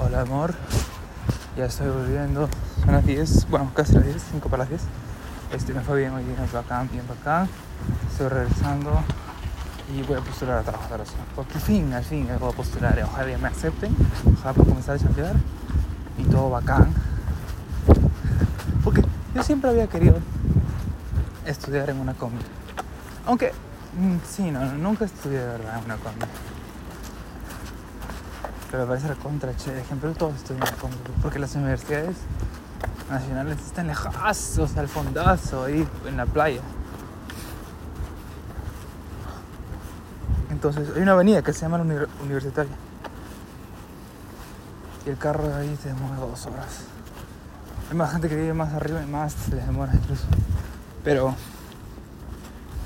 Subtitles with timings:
[0.00, 0.54] Hola amor,
[1.56, 2.48] ya estoy volviendo.
[2.84, 4.80] Son las 10, bueno, casi las 10, 5 para las 10.
[5.52, 7.48] Este me fue bien hoy, bien bacán, bien bacán.
[8.08, 8.92] Estoy regresando
[9.92, 11.04] y voy a postular a zona.
[11.34, 12.96] Porque al fin, al fin, voy a postular.
[13.02, 13.96] Ojalá ya me acepten,
[14.38, 15.34] ojalá pueda comenzar a chambear
[16.16, 16.94] y todo bacán.
[18.84, 19.02] Porque
[19.34, 20.20] yo siempre había querido
[21.44, 22.44] estudiar en una combi.
[23.26, 23.52] Aunque,
[23.98, 26.24] mm, sí, no, nunca estudié de verdad en una combi.
[28.70, 29.78] Pero me parece contra che.
[29.80, 30.96] Ejemplo, todos en combi.
[31.22, 32.16] Porque las universidades
[33.10, 36.60] nacionales están lejazos, al fondazo, ahí en la playa.
[40.50, 42.72] Entonces, hay una avenida que se llama la Uni- Universitaria.
[45.06, 46.80] Y el carro de ahí te demora dos horas.
[47.90, 50.24] Hay más gente que vive más arriba y más les demora incluso.
[51.04, 51.34] Pero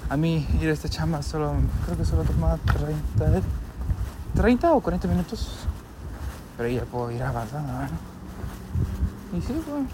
[0.08, 1.54] a mí ir a esta chamba solo,
[1.86, 2.56] creo que solo toma
[3.16, 3.40] 30,
[4.36, 5.66] 30 o 40 minutos.
[6.56, 7.88] Pero ya puedo ir avanzando, ¿no?
[9.36, 9.84] Y sí, pues.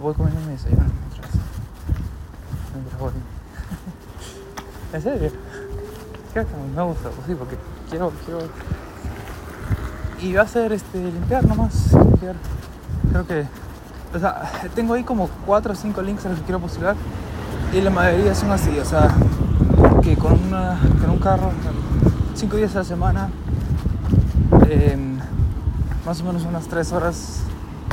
[0.00, 1.32] Voy comiendo mi desayuno mientras.
[2.74, 3.12] Mientras voy.
[4.92, 5.30] ¿En serio?
[6.32, 7.56] Creo que me gusta, pues sí, porque
[7.90, 8.40] quiero, quiero.
[10.20, 11.92] Y va a ser este, limpiar nomás.
[11.92, 12.36] Limpiar.
[13.10, 13.46] Creo que.
[14.14, 16.96] O sea, tengo ahí como 4 o 5 links a los que quiero postular.
[17.72, 19.14] Y la mayoría son así, o sea,
[20.02, 21.50] que con, una, con un carro,
[22.34, 23.30] 5 días a la semana,
[24.70, 25.18] em,
[26.06, 27.40] más o menos unas 3 horas.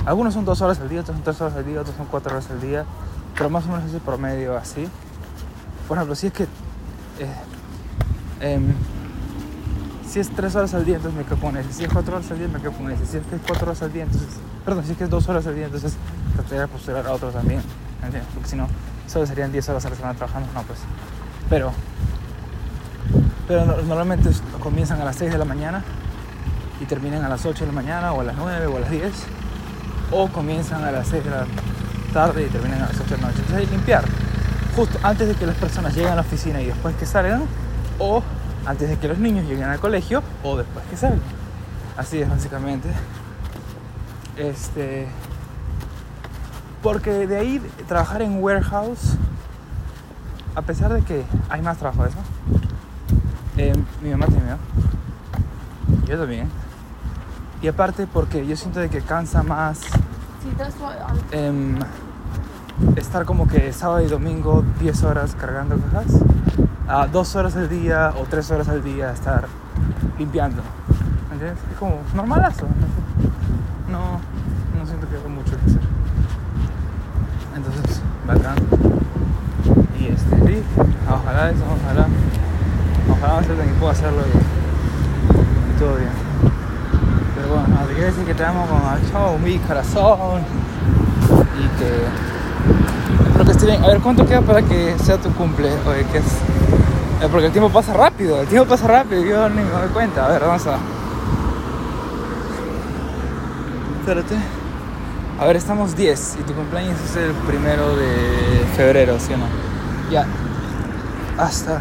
[0.05, 2.31] Algunos son 2 horas al día, otros son 3 horas al día, otros son 4
[2.31, 2.85] horas al día,
[3.35, 4.87] pero más o menos es el promedio así.
[5.87, 6.47] Por ejemplo, si es que eh,
[8.41, 8.73] em,
[10.07, 11.55] si es 3 horas al día, entonces me quedo con.
[11.71, 12.87] Si es 4 horas al día, me quedo con.
[12.97, 14.29] Si es que es 4 horas al día, entonces.
[14.63, 15.93] Perdón, si es que es 2 horas al día, entonces
[16.35, 17.61] trataría de postular a otro también.
[18.03, 18.29] ¿entiendes?
[18.33, 18.67] Porque si no,
[19.07, 20.47] solo serían 10 horas a la semana trabajando.
[20.53, 20.79] No, pues.
[21.49, 21.71] Pero.
[23.47, 25.83] Pero no- normalmente comienzan a las 6 de la mañana
[26.81, 28.91] y terminan a las 8 de la mañana, o a las 9 o a las
[28.91, 29.11] 10.
[30.11, 31.45] O comienzan a las 6 de la
[32.13, 33.39] tarde y terminan a las 8 de la noche.
[33.39, 34.03] Entonces hay que limpiar.
[34.75, 37.43] Justo antes de que las personas lleguen a la oficina y después que salgan,
[37.99, 38.21] o
[38.65, 41.21] antes de que los niños lleguen al colegio, o después que salgan.
[41.97, 42.89] Así es básicamente.
[44.37, 45.07] Este.
[46.83, 49.15] Porque de ahí trabajar en warehouse,
[50.55, 52.19] a pesar de que hay más trabajo de eso,
[53.57, 54.57] eh, mi mamá tiene miedo.
[56.07, 56.64] Yo también.
[57.61, 59.81] Y aparte porque yo siento de que cansa más
[61.31, 61.79] em,
[62.95, 66.21] estar como que sábado y domingo 10 horas cargando cajas,
[66.87, 69.47] a 2 horas al día o 3 horas al día estar
[70.19, 70.61] limpiando.
[71.31, 71.59] ¿Entiendes?
[71.71, 72.65] Es como normalazo.
[73.89, 74.19] No,
[74.77, 75.81] no siento que haya mucho que hacer.
[77.55, 78.55] Entonces, bacán.
[79.99, 80.63] Y este, sí,
[81.09, 82.07] ojalá eso, ojalá.
[83.09, 86.09] Ojalá y pueda hacerlo y, y todo bien.
[87.35, 90.41] Pero bueno, no, te quiero decir que te amo con todo mi corazón
[91.57, 93.83] y que espero que esté bien.
[93.83, 95.69] A ver, ¿cuánto queda para que sea tu cumple?
[95.87, 96.25] Oye, que es...
[96.25, 100.25] eh, porque el tiempo pasa rápido, el tiempo pasa rápido, yo ni me doy cuenta.
[100.25, 100.77] A ver, vamos a...
[104.01, 104.35] Espérate.
[105.39, 109.45] A ver, estamos 10 y tu cumpleaños es el primero de febrero, ¿sí o no?
[110.11, 110.25] Ya.
[111.37, 111.79] Hasta.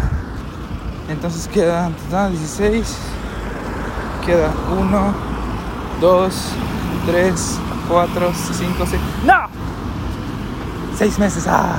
[1.09, 2.97] Entonces quedan total 16.
[4.25, 4.51] Queda
[4.81, 5.34] 1,
[6.01, 6.53] 2,
[7.07, 9.03] 3, 4, 5, 6.
[9.25, 9.49] ¡No!
[10.97, 11.47] 6 meses.
[11.49, 11.77] ¡Ah!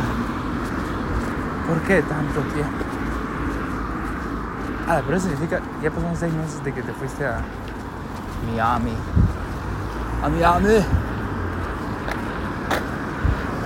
[1.67, 2.85] ¿Por qué tanto tiempo?
[4.87, 7.41] Ah, pero eso significa ya pasaron 6 meses de que te fuiste a
[8.51, 8.93] Miami.
[10.23, 10.85] A Miami.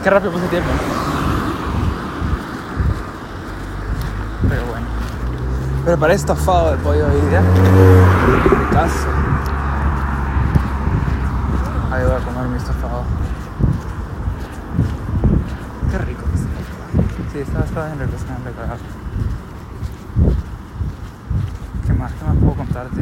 [0.04, 0.70] Qué rápido pasa el tiempo.
[4.48, 4.88] Pero bueno.
[5.84, 7.42] Preparé estofado de pollo hoy día.
[8.72, 9.08] Caso.
[12.02, 13.04] Voy a comer mi estofado.
[15.92, 16.48] Qué rico que está.
[17.34, 18.62] Sí, está, rico.
[18.62, 18.78] la verdad.
[21.86, 22.12] ¿Qué más?
[22.14, 23.02] ¿Qué más puedo contarte?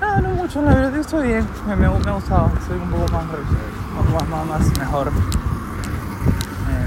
[0.00, 1.48] No, no mucho, la verdad, estoy bien.
[1.66, 2.52] Me, me, ha gustado.
[2.60, 5.08] Estoy un poco más, más, más, más mejor.
[5.08, 6.86] Eh,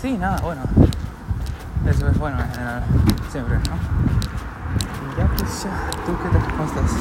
[0.00, 0.62] sí, nada, bueno.
[1.86, 2.82] Eso es bueno en general,
[3.30, 4.11] siempre, ¿no?
[5.18, 5.66] Ya pues
[6.06, 6.42] ¿tú qué tal?
[6.52, 6.92] ¿Cómo estás?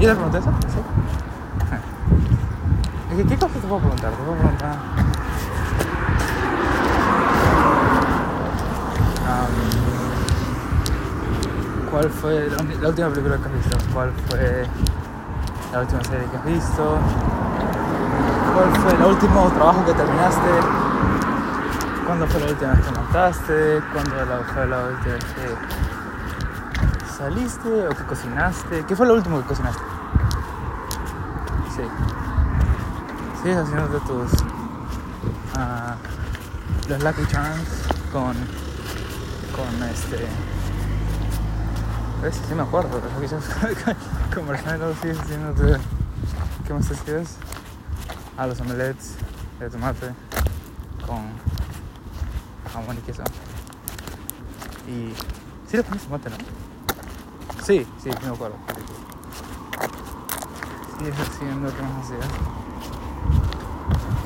[0.00, 0.50] ¿Y le pregunté eso?
[0.68, 0.80] Sí.
[3.16, 4.10] ¿Qué, ¿Qué cosas te puedo preguntar?
[4.10, 4.76] Te puedo preguntar.
[11.90, 13.76] ¿Cuál fue la, la última película que has visto?
[13.92, 14.66] ¿Cuál fue
[15.72, 16.98] la última serie que has visto?
[18.54, 20.50] ¿Cuál fue el último trabajo que terminaste?
[22.06, 23.82] ¿Cuándo fue la última vez que montaste?
[23.92, 25.87] ¿Cuándo fue la última vez que
[27.18, 28.84] saliste o que cocinaste?
[28.86, 29.82] ¿Qué fue lo último que cocinaste?
[31.74, 31.82] Sí.
[33.42, 34.30] Sigues haciendo tus.
[35.56, 35.96] ah,
[36.88, 37.68] los Lucky Charms
[38.12, 38.34] con.
[39.56, 40.26] con este.
[42.22, 42.40] ¿Ves?
[42.48, 43.00] Sí me acuerdo.
[43.00, 43.46] Los Lucky Charms
[44.34, 44.96] con marshmallows.
[45.02, 45.76] Sigues haciendo tu.
[46.66, 47.36] ¿Qué más hacías?
[48.36, 49.16] Ah, los omelets
[49.58, 50.14] de tomate
[51.04, 51.26] con
[52.72, 53.24] jamón y queso.
[54.86, 55.12] Y.
[55.68, 56.67] Sí le pones tomate, ¿no?
[57.68, 58.56] Sí, sí, me acuerdo.
[60.96, 62.28] Sigues haciendo, ¿qué más hacías?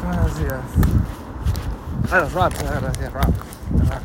[0.01, 0.65] ¿Qué más hacías?
[2.13, 4.03] Ah, los wraps, la verdad, hacías los wrap.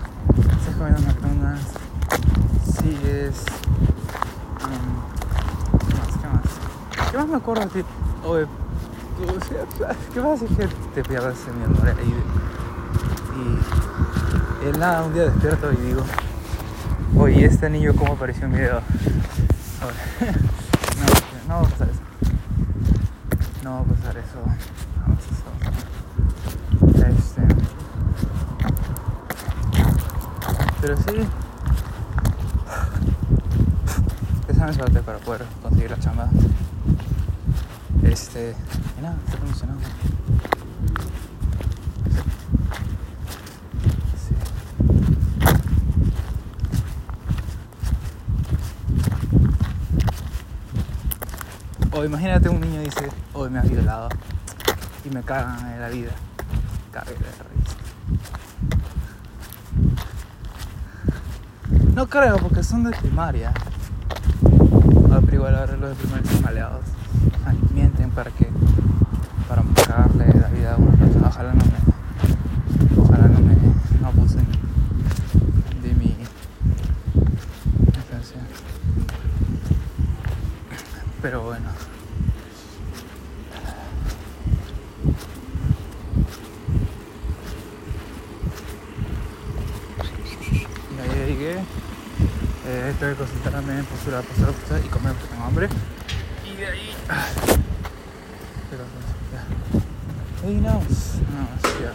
[0.64, 1.70] Sigues comiendo McDonald's.
[2.82, 3.46] Sigues.
[4.66, 4.88] um,
[5.88, 6.12] ¿Qué más?
[6.18, 7.12] ¿Qué más?
[7.12, 7.90] ¿Qué más me acuerdo de ti?
[8.26, 8.38] O
[9.46, 11.96] sea, ¿qué pasa que te pierdes en mi memoria?
[12.02, 12.10] Y,
[14.66, 16.02] y, y nada, un día despierto y digo,
[17.28, 18.58] oye, este anillo cómo apareció en mi.
[18.60, 18.70] Oye,
[21.48, 22.02] no, no va a pasar eso.
[23.64, 24.40] No va a pasar eso.
[24.96, 27.18] No va a pasar eso.
[27.18, 27.42] Este.
[30.82, 31.28] Pero sí.
[34.48, 36.30] Esa me suerte para poder conseguir la chamba.
[38.04, 38.56] Este.
[38.98, 39.84] Y nada, está funcionando.
[44.28, 44.36] Sí.
[51.98, 54.10] O imagínate un niño dice, hoy me has violado
[55.04, 56.12] y me cagan en la vida.
[56.94, 57.76] Risa.
[61.96, 63.52] No creo, porque son de primaria.
[65.12, 66.86] Ah, pero igual ahora los de primaria son maleados.
[67.48, 68.48] Ay, mienten para que
[69.50, 71.30] para cagarle la vida a una persona.
[71.30, 73.02] Ojalá no me.
[73.02, 73.56] Ojalá no me
[74.02, 74.46] no abusen
[75.82, 76.16] de mi
[77.88, 78.42] inocencia.
[81.24, 81.66] Pero bueno.
[90.96, 91.60] Y ahí llegué.
[92.70, 93.24] Eh, tengo que
[94.08, 95.68] y comer porque tengo hambre.
[96.46, 96.96] Y de ahí.
[97.10, 97.26] ah,
[98.70, 98.84] Pero
[99.34, 100.62] ya.
[100.62, 100.72] No.
[100.72, 101.92] No, sí, ya.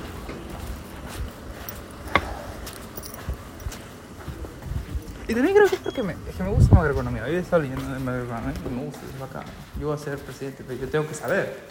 [5.27, 7.25] Y también creo que es porque me, es que me gusta macroeconomía.
[7.25, 9.45] Hoy he estado leyendo de macroeconomía y me gusta, es bacán.
[9.81, 11.67] Yo voy a ser presidente, pero yo tengo que saber.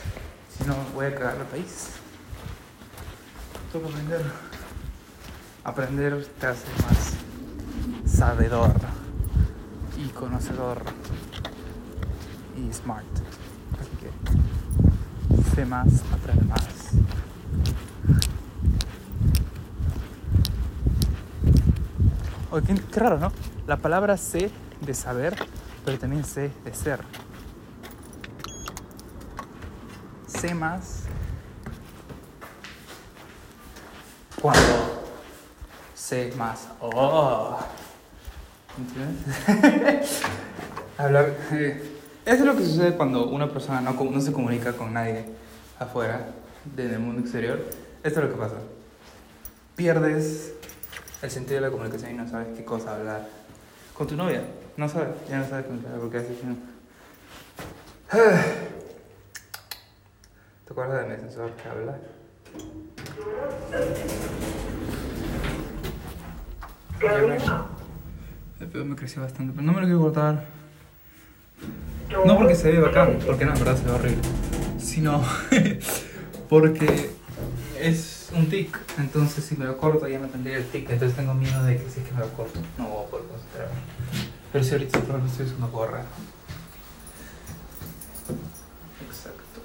[0.57, 1.89] Si no, voy a cagar el país.
[3.71, 4.21] Tengo que aprender.
[5.63, 7.13] Aprender te hace más
[8.11, 8.73] sabedor
[10.03, 10.81] y conocedor
[12.57, 13.05] y smart.
[13.79, 16.65] Así que sé más, aprende más.
[22.51, 23.31] Oye, qué, qué raro, ¿no?
[23.67, 24.51] La palabra sé
[24.81, 25.35] de saber,
[25.85, 27.01] pero también sé de ser.
[30.27, 31.03] Sé más
[34.41, 35.03] cuando
[35.93, 36.67] sé más.
[36.79, 37.59] Oh.
[38.77, 40.21] ¿Entiendes?
[40.97, 41.35] Hablar.
[41.51, 41.81] eh,
[42.25, 45.25] eso es lo que sucede cuando una persona no, no se comunica con nadie
[45.79, 46.27] afuera,
[46.77, 47.59] en el mundo exterior.
[48.03, 48.55] Esto es lo que pasa.
[49.75, 50.53] Pierdes
[51.21, 53.27] el sentido de la comunicación y no sabes qué cosa hablar.
[53.97, 54.43] Con tu novia,
[54.77, 56.37] no sabes, ya no sabes comunicar porque haces.
[60.65, 61.97] ¿Te acuerdas de mi ascensor que habla?
[67.01, 67.80] El
[68.71, 70.45] pelo me creció bastante, pero no me lo quiero cortar.
[72.25, 74.21] No porque se ve bacán, porque no, en verdad se ve horrible.
[74.79, 75.23] Sino
[76.49, 77.11] porque
[77.79, 78.77] es un tic.
[78.97, 80.89] Entonces, si me lo corto, ya me tendría el tic.
[80.89, 83.25] Entonces, tengo miedo de que si es que me lo corto, no voy a poder
[83.27, 83.79] concentrarme.
[84.51, 86.03] Pero si ahorita por ejemplo, estoy usando gorra.
[89.07, 89.61] Exacto.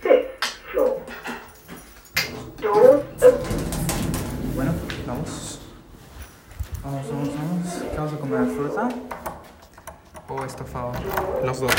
[0.00, 1.00] Fifth floor.
[2.60, 3.62] Doors open.
[4.54, 4.72] Bueno,
[5.06, 5.58] vamos.
[6.84, 7.68] Vamos, vamos, vamos.
[7.90, 8.18] ¿Qué vamos a
[8.72, 8.88] ¿Fruta?
[10.28, 10.92] ¿O estofado?
[11.44, 11.72] Los dos.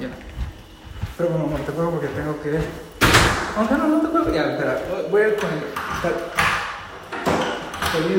[0.00, 0.08] Ya.
[1.18, 2.60] Pero bueno, no te acuerdo porque tengo que.
[3.56, 4.32] Aunque no, no te acuerdo.
[4.32, 4.78] Ya, espera.
[5.10, 5.64] Voy a ir con el.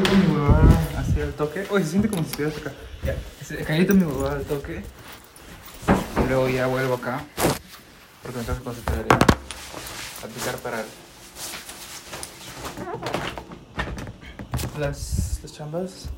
[0.04, 0.64] Con mi huevada
[1.00, 1.66] así al toque.
[1.70, 2.72] Oye, se siente como si estuvieras acá.
[3.04, 3.16] Ya.
[3.46, 4.84] Se- Caí con mi huevada al toque.
[6.24, 7.24] Y luego ya vuelvo acá.
[8.22, 10.84] Porque me tengo que concentrar en aplicar para
[14.80, 16.10] las, las chambas.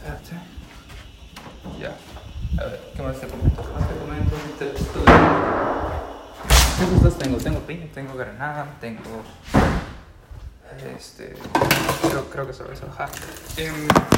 [0.00, 0.30] Espérate.
[1.78, 1.96] Ya.
[2.60, 3.62] A ver, ¿qué más te comento?
[3.62, 4.36] ¿Qué más te comento?
[4.58, 4.80] Te- te-
[6.78, 7.36] ¿Qué gustos tengo?
[7.38, 9.22] Tengo piña, tengo granada, tengo
[10.96, 11.34] Este,
[12.08, 12.64] creo, creo que eso.
[12.90, 13.08] Ajá.
[13.56, 14.08] Em, Ah,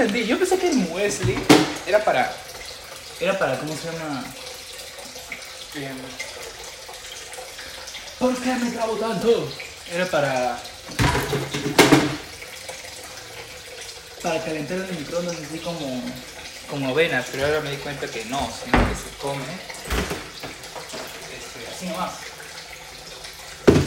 [0.00, 0.26] entendí.
[0.26, 1.36] Yo pensé que el muesli
[1.86, 2.34] era para.
[3.18, 4.24] Era para, ¿cómo se llama?
[5.74, 5.96] Em,
[8.18, 9.48] ¿Por qué me trabo tanto?
[9.92, 10.58] Era para.
[14.22, 16.02] Para calentar el microondas así como.
[16.68, 19.44] como avena, pero ahora me di cuenta que no, sino que se come.
[21.36, 22.12] Este, así nomás.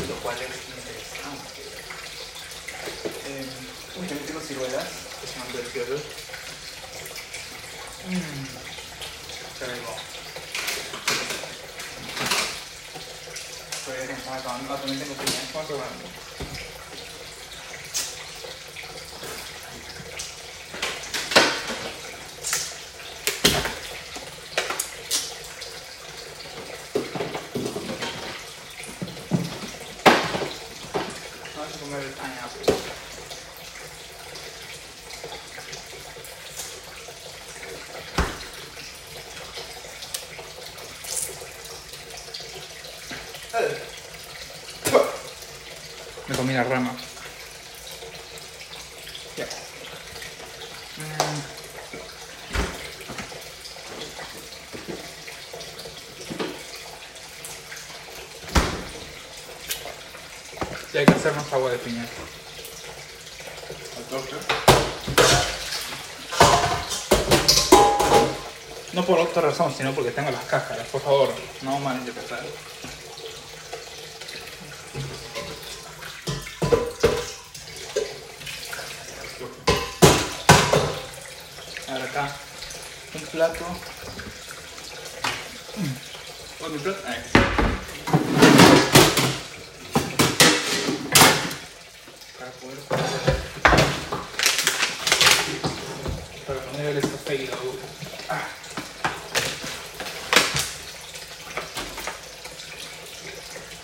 [0.07, 1.61] Lo cual es interesante.
[3.27, 3.58] Eh,
[3.99, 4.85] uy, también tengo ciruelas,
[5.21, 6.01] que son deliciosas.
[8.07, 8.47] Mmm.
[9.59, 9.75] Pero.
[13.85, 14.73] Pues me estaba acabando.
[14.73, 15.15] Ah, también tengo.
[31.55, 32.79] Vamos a comer el pineapple.
[46.27, 46.95] Me comí la rama.
[49.35, 49.47] Ya.
[60.91, 62.05] Ya hay que hacer más agua de piña.
[68.93, 70.87] No por otra razón, sino porque tengo las cáscaras.
[70.87, 72.43] Por favor, no malinterpretar.
[81.87, 82.35] Ahora acá,
[83.13, 83.65] un plato.
[86.69, 86.99] Mi plato.
[87.07, 87.17] Ahí.
[92.37, 92.79] Para poder
[96.47, 97.09] Para poner el.
[98.29, 98.47] Ah.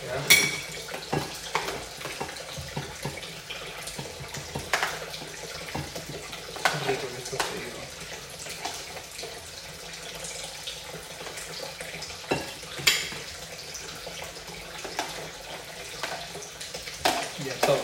[0.05, 0.17] Ya.
[6.63, 7.65] Qué rico el estofado.
[17.45, 17.77] Ya todo.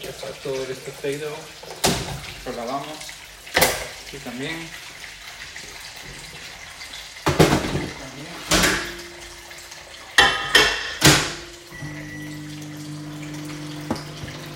[0.00, 1.36] Ya está estofado.
[2.46, 2.88] Lo lavamos.
[4.06, 4.52] Aquí también.
[7.24, 8.26] También.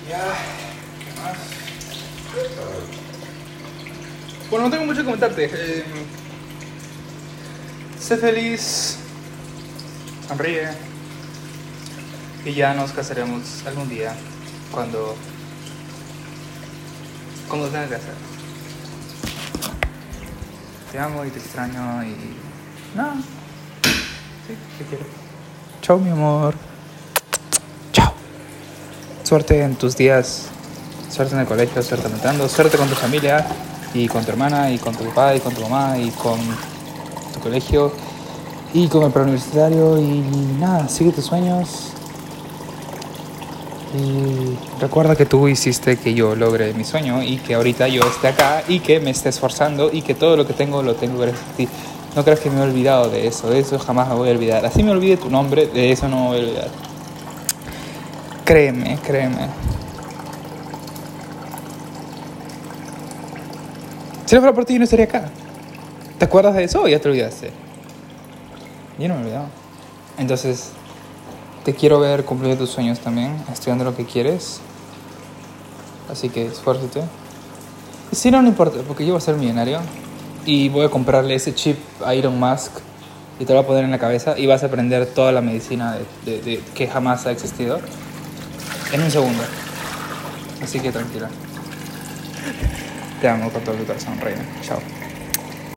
[0.07, 0.23] Ya,
[0.99, 1.37] ¿qué más?
[4.49, 5.49] Bueno, no tengo mucho que comentarte.
[5.51, 5.83] Eh,
[7.99, 8.97] sé feliz,
[10.27, 10.69] sonríe
[12.45, 14.15] y ya nos casaremos algún día
[14.71, 15.15] cuando
[17.47, 18.13] cuando tenga que hacer.
[20.91, 22.15] Te amo y te extraño y
[22.95, 23.15] no.
[24.47, 25.05] Sí, te quiero.
[25.81, 26.55] Chao, mi amor.
[27.91, 28.13] Chao.
[29.23, 30.49] Suerte en tus días.
[31.09, 33.45] Suerte en el colegio, suerte aumentando, suerte con tu familia
[33.93, 36.37] y con tu hermana y con tu papá y con tu mamá y con
[37.33, 37.93] tu colegio
[38.73, 40.19] y con el preuniversitario y
[40.59, 41.93] nada, sigue tus sueños.
[43.95, 48.27] Y recuerda que tú hiciste que yo logre mi sueño y que ahorita yo esté
[48.27, 51.43] acá y que me esté esforzando y que todo lo que tengo lo tengo gracias
[51.53, 51.67] a ti.
[52.15, 54.65] No creas que me he olvidado de eso, de eso jamás me voy a olvidar.
[54.65, 56.67] Así me olvide tu nombre, de eso no me voy a olvidar.
[58.43, 59.47] Créeme, créeme.
[64.25, 65.29] Si no fuera por ti, yo no estaría acá.
[66.17, 67.51] ¿Te acuerdas de eso o ya te olvidaste?
[68.97, 69.47] Yo no me he olvidado.
[70.17, 70.71] Entonces,
[71.65, 74.59] te quiero ver cumplir tus sueños también, estudiando lo que quieres.
[76.09, 77.01] Así que esfuérzate.
[78.11, 79.79] Si no, no importa, porque yo voy a ser millonario
[80.45, 82.71] y voy a comprarle ese chip a Elon Musk
[83.39, 85.41] y te lo voy a poner en la cabeza y vas a aprender toda la
[85.41, 87.79] medicina de- de- que jamás ha existido
[88.93, 89.43] en un segundo.
[90.63, 91.29] Así que tranquila.
[93.19, 94.45] Te amo con todo mi corazón, reina.
[94.61, 94.79] Chao.